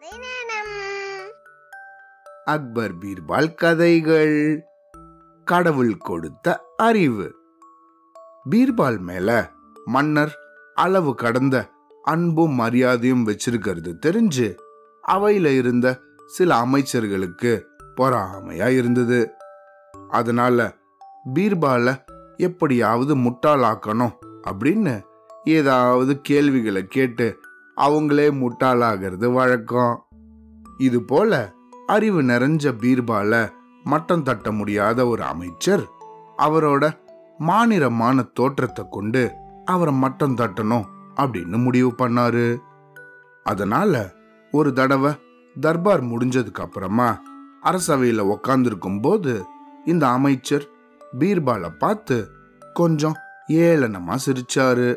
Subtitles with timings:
[0.00, 1.32] கதை நேரம்
[2.44, 4.62] அக்பர் பீர்பால் கதைகள்.
[5.44, 7.34] கடவுள் கொடுத்த அறிவு.
[8.50, 9.50] பீர்பால் மேல
[9.84, 10.34] மன்னர்
[10.74, 11.68] அளவு கடந்த
[12.02, 14.56] அன்பும் மரியாதையும் வச்சிருக்கிறது தெரிஞ்சு
[15.08, 17.62] அவையில இருந்த சில அமைச்சர்களுக்கு
[17.96, 19.30] பொறாமையா இருந்தது.
[20.08, 20.76] அதனால
[21.34, 21.96] பீர்பால
[22.36, 24.16] எப்படியாவது முட்டாளாக்கணும்
[24.50, 25.00] அப்படின்னு
[25.44, 27.40] ஏதாவது கேள்விகளை கேட்டு
[27.80, 30.06] அவங்களே முட்டாளாகிறது வழக்கம்.
[30.78, 31.52] இது போல
[31.86, 33.50] அறிவு நிறைஞ்ச பீர்பால
[33.84, 35.84] மட்டம் தட்ட முடியாத ஒரு அமைச்சர்.
[36.38, 36.84] அவரோட
[37.38, 39.32] மாநிலமான தோற்றத்தை கொண்டு
[39.64, 42.58] அவரை மட்டம் தட்டணும் அப்படின்னு முடிவு பண்ணாரு.
[43.44, 44.12] அதனால
[44.52, 45.12] ஒரு தடவை
[45.60, 47.22] தர்பார் முடிஞ்சதுக்கு அப்புறமா
[47.62, 49.44] அரசவையில் உக்காந்துருக்கும் போது
[49.84, 50.66] இந்த அமைச்சர்
[51.18, 52.30] பீர்பாலை பார்த்து
[52.74, 53.16] கொஞ்சம்
[53.48, 54.96] ஏளனமா சிரிச்சாரு.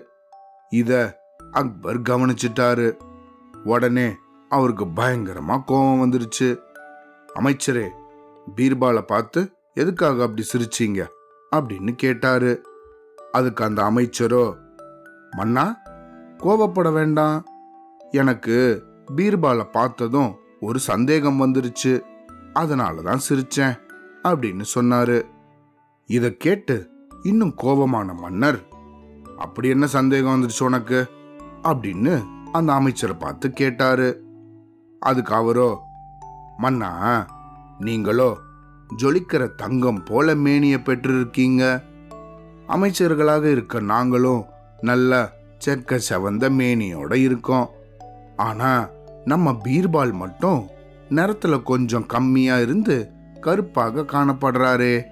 [0.70, 1.23] இத
[1.54, 2.98] அக்பர் கவனிச்சிட்டாரு.
[3.64, 4.16] உடனே
[4.50, 6.58] அவருக்கு பயங்கரமா கோபம் வந்துருச்சு.
[7.36, 7.90] அமைச்சரே
[8.56, 11.08] பீர்பாலை பார்த்து எதுக்காக அப்படி சிரிச்சீங்க?
[11.56, 12.64] அப்படின்னு கேட்டாரு.
[13.32, 14.56] அதுக்கு அந்த அமைச்சரோ
[15.32, 15.78] மன்னா
[16.38, 17.46] கோபப்பட வேண்டாம்.
[18.12, 18.84] எனக்கு
[19.16, 22.02] பீர்பாலை பார்த்ததும் ஒரு சந்தேகம் வந்துருச்சு.
[22.54, 23.80] அதனால தான் சிரிச்சேன்
[24.24, 25.22] அப்படின்னு சொன்னாரு.
[26.06, 26.90] இதை கேட்டு
[27.24, 28.68] இன்னும் கோபமான மன்னர்
[29.38, 31.08] அப்படி என்ன சந்தேகம் வந்துருச்சு உனக்கு?
[31.64, 34.24] அப்படின்னு அந்த அமைச்சரை பார்த்து கேட்டாரு.
[35.00, 35.82] அதுக்கு அவரோ
[36.58, 37.26] மன்னா
[37.80, 38.38] நீங்களோ
[38.98, 41.84] ஜொலிக்கிற தங்கம் போல மேனிய பெற்றிருக்கீங்க.
[42.68, 44.46] அமைச்சர்களாக இருக்க நாங்களும்
[44.82, 45.32] நல்ல
[45.66, 47.70] செக்க செவந்த மேனியோட இருக்கோம்.
[48.36, 48.88] ஆனா
[49.26, 50.68] நம்ம பீர்பால் மட்டும்
[51.10, 53.10] நிறத்துல கொஞ்சம் கம்மியா இருந்து
[53.42, 55.04] கருப்பாக காணப்படுறாரே.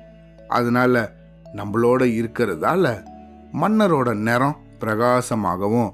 [0.50, 1.12] அதனால
[1.54, 3.04] நம்மளோட இருக்கிறதால
[3.54, 5.94] மன்னரோட நிறம் பிரகாசமாகவும்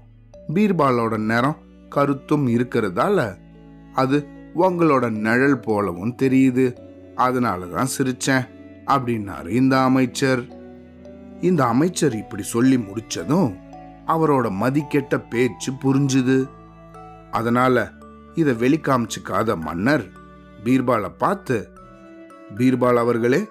[0.54, 1.58] பீர்பாலோட நிறம்
[1.90, 3.38] கருத்தும் இருக்கிறதால
[3.94, 6.66] அது உங்களோட நிழல் போலவும் தெரியுது.
[7.16, 8.48] அதனால தான் சிரிச்சேன்
[8.86, 10.44] அப்படின்னாரு இந்த அமைச்சர்.
[11.42, 13.56] இந்த அமைச்சர் இப்படி சொல்லி முடிச்சதும்
[14.08, 16.50] அவரோட மதிக்கெட்ட பேச்சு புரிஞ்சுது.
[17.32, 17.92] அதனால
[18.36, 20.06] இதை வெளிக்காமிச்சுக்காத மன்னர்
[20.64, 21.70] பீர்பாலை பார்த்து
[22.56, 23.48] பீர்பால் அவர்களே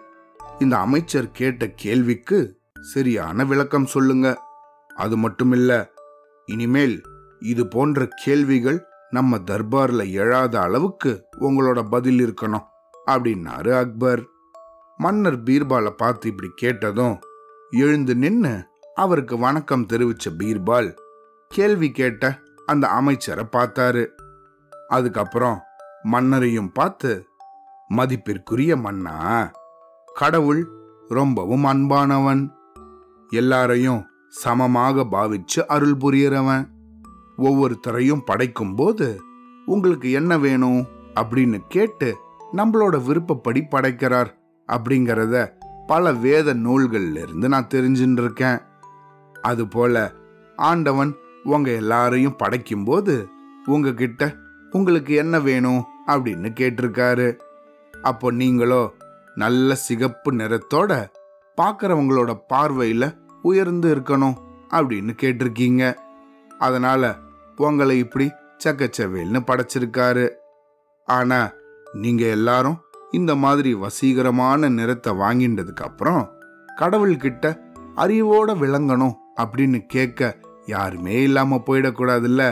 [0.58, 4.38] இந்த அமைச்சர் கேட்ட கேள்விக்கு சரியான விளக்கம் சொல்லுங்க.
[4.94, 5.78] அது மட்டும் இல்லை
[6.46, 7.02] இனிமேல்
[7.40, 8.78] இது போன்ற கேள்விகள்
[9.10, 12.66] நம்ம தர்பார்ல எழாத அளவுக்கு உங்களோட பதில் இருக்கணும்
[13.06, 14.22] அப்படின்னாரு அக்பர்.
[14.96, 17.16] மன்னர் பீர்பாலை பார்த்து இப்படி கேட்டதும்
[17.70, 18.54] எழுந்து நின்று
[18.94, 20.96] அவருக்கு வணக்கம் தெரிவிச்ச பீர்பால்
[21.48, 24.06] கேள்வி கேட்ட அந்த அமைச்சரை பார்த்தாரு.
[24.88, 25.58] அதுக்கப்புறம்
[26.02, 27.12] மன்னரையும் பார்த்து
[27.88, 29.16] மதிப்பிற்குரிய மன்னா
[30.14, 30.62] கடவுள்
[31.08, 32.42] ரொம்பவும் அன்பானவன்.
[33.32, 36.64] எல்லாரையும் சமமாக பாவிச்சு அருள் புரியறவன்.
[37.38, 39.20] ஒவ்வொருத்தரையும் படைக்கும் போது
[39.66, 40.82] உங்களுக்கு என்ன வேணும்
[41.14, 42.08] அப்படின்னு கேட்டு
[42.52, 44.30] நம்மளோட விருப்பப்படி படைக்கிறார்
[44.68, 45.36] அப்படிங்கிறத
[45.86, 48.58] பல வேத நூல்கள்ல இருந்து நான் தெரிஞ்சுட்டு இருக்கேன்
[49.42, 50.12] அதுபோல
[50.56, 51.12] ஆண்டவன்
[51.44, 53.28] உங்க எல்லாரையும் படைக்கும் போது
[53.66, 54.34] உங்ககிட்ட
[54.72, 57.28] உங்களுக்கு என்ன வேணும் அப்படின்னு கேட்டிருக்காரு.
[57.94, 58.94] அப்போ நீங்களோ
[59.34, 60.92] நல்ல சிகப்பு நிறத்தோட
[61.58, 63.08] பார்க்குறவங்களோட பார்வையில்
[63.46, 64.36] உயர்ந்து இருக்கணும்
[64.70, 65.82] அப்படின்னு கேட்டிருக்கீங்க.
[66.58, 67.02] அதனால
[67.56, 68.26] உங்களை இப்படி
[68.64, 70.26] சக்கச்சவேல்னு படைச்சிருக்காரு.
[71.08, 71.40] ஆனா
[71.92, 72.78] நீங்க எல்லாரும்
[73.10, 76.22] இந்த மாதிரி வசீகரமான நிறத்தை வாங்கின்றதுக்கு அப்புறம்
[76.80, 77.44] கடவுள்கிட்ட
[77.96, 80.20] அறிவோட விளங்கணும் அப்படின்னு கேட்க
[80.66, 82.42] யாருமே இல்லாம போயிடக்கூடாதுல்ல.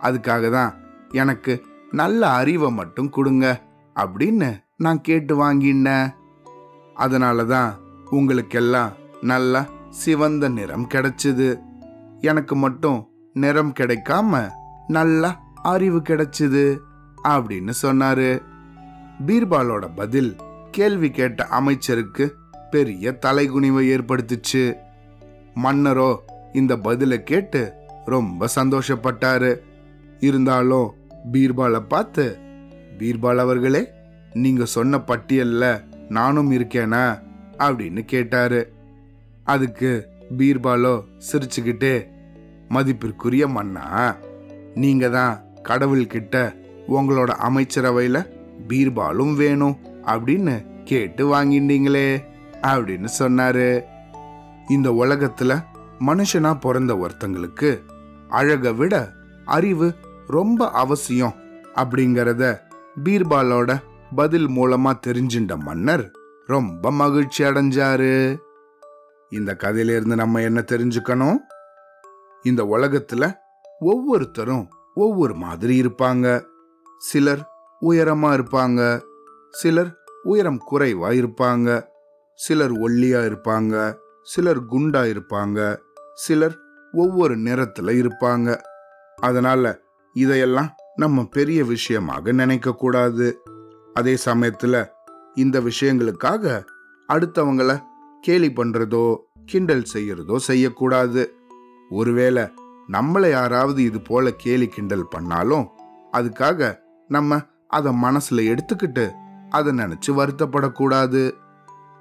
[0.00, 0.72] அதுக்காக தான்
[1.12, 1.54] எனக்கு
[1.90, 3.46] நல்ல அறிவை மட்டும் கொடுங்க
[3.96, 6.08] அப்படின்னு நான் கேட்டு வாங்கினேன்.
[6.94, 7.70] அதனால தான்
[8.10, 11.58] உங்களுக்கெல்லாம் நல்லா சிவந்த நிறம் கிடைச்சது.
[12.20, 14.50] எனக்கு மட்டும் நிறம் கிடைக்காம
[14.86, 16.78] நல்ல அறிவு கிடைச்சது
[17.24, 18.42] அப்படின்னு சொன்னாரு.
[19.26, 20.36] பீர்பாலோட பதில்
[20.70, 22.34] கேள்வி கேட்ட அமைச்சருக்கு
[22.70, 24.74] பெரிய தலைகுனிவை ஏற்படுத்துச்சு.
[25.62, 26.16] மன்னரோ
[26.52, 27.72] இந்த பதிலை கேட்டு
[28.04, 29.56] ரொம்ப சந்தோஷப்பட்டாரு.
[30.20, 30.92] இருந்தாலும்
[31.32, 32.38] பீர்பாலை பார்த்து
[32.98, 33.88] பீர்பால் அவர்களே
[34.32, 37.18] நீங்க சொன்ன பட்டியல்ல நானும் இருக்கேனா?
[37.58, 38.72] அப்படின்னு கேட்டாரு.
[39.54, 39.90] அதுக்கு
[40.38, 40.94] பீர்பாலோ
[41.28, 41.94] சிரிச்சுக்கிட்டே
[42.68, 43.84] மதிப்பிற்குரிய மன்னா
[44.74, 45.34] நீங்க தான்
[45.68, 46.36] கடவுள்கிட்ட
[46.88, 48.18] உங்களோட அமைச்சரவையில
[48.68, 49.76] பீர்பாலும் வேணும்
[50.12, 50.54] அப்படின்னு
[50.84, 52.08] கேட்டு வாங்கிட்டீங்களே
[52.62, 53.68] அப்படின்னு சொன்னாரு.
[54.68, 55.52] இந்த உலகத்துல
[56.06, 57.70] மனுஷனா பிறந்த ஒருத்தங்களுக்கு
[58.28, 58.94] அழக விட
[59.56, 59.88] அறிவு
[60.26, 61.36] ரொம்ப அவசியம்
[61.74, 62.44] அப்படிங்கறத
[63.04, 63.70] பீர்பாலோட
[64.16, 66.04] பதில் மூலமா தெரிஞ்சின்ற மன்னர்
[66.46, 68.12] ரொம்ப மகிழ்ச்சி அடைஞ்சாரு.
[69.30, 71.36] இந்த கதையிலேருந்து நம்ம என்ன தெரிஞ்சுக்கணும்?
[72.42, 73.34] இந்த உலகத்துல
[73.78, 76.44] ஒவ்வொருத்தரும் ஒவ்வொரு மாதிரி இருப்பாங்க.
[76.98, 77.48] சிலர்
[77.80, 79.02] உயரமா இருப்பாங்க.
[79.50, 81.86] சிலர் உயரம் குறைவா இருப்பாங்க.
[82.34, 83.94] சிலர் ஒல்லியா இருப்பாங்க.
[84.22, 85.78] சிலர் குண்டா இருப்பாங்க.
[86.14, 86.58] சிலர்
[86.92, 88.60] ஒவ்வொரு நிறத்துல இருப்பாங்க.
[89.16, 89.80] அதனால
[90.12, 93.40] இதையெல்லாம் நம்ம பெரிய விஷயமாக நினைக்க கூடாது
[93.94, 94.88] அதே சமயத்துல
[95.34, 96.64] இந்த விஷயங்களுக்காக
[97.08, 97.80] அடுத்தவங்கள
[98.20, 101.22] கேலி பண்றதோ கிண்டல் செய்யறதோ செய்யக்கூடாது.
[101.90, 102.44] ஒருவேளை
[102.92, 105.66] நம்மளை யாராவது இது போல கேலி கிண்டல் பண்ணாலும்
[106.12, 106.78] அதுக்காக
[107.08, 109.04] நம்ம அதை மனசுல எடுத்துக்கிட்டு
[109.50, 111.22] அதை நினைச்சு வருத்தப்படக்கூடாது.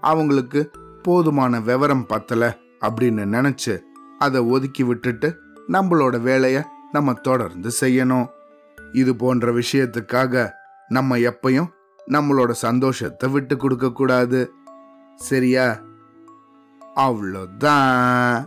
[0.02, 0.72] அவங்களுக்கு
[1.04, 3.75] போதுமான விவரம் பத்தல அப்படின்னு நினைச்சு
[4.19, 5.30] அதை ஒதுக்கி விட்டுட்டு
[5.72, 6.62] நம்மளோட வேலையை
[6.92, 8.28] நம்ம தொடர்ந்து செய்யணும்.
[8.92, 10.50] இது போன்ற விஷயத்துக்காக
[10.90, 11.69] நம்ம எப்பயும்
[12.12, 14.52] நம்மளோட சந்தோஷத்தை விட்டு கொடுக்க கூடாது
[15.16, 15.66] சரியா?
[16.98, 18.38] அவ்வளோதான்